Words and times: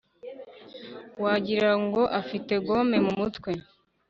Wagirango 1.23 2.03
afite 2.19 2.53
gome 2.65 2.97
mu 3.05 3.11
mutwe 3.19 3.51